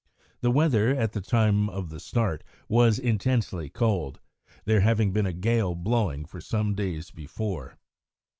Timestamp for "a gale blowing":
5.27-6.25